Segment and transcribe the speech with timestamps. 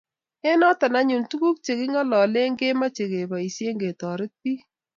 [0.47, 4.61] eng notok anyun tuguk che kingalale ko mache keboishe ketaret piik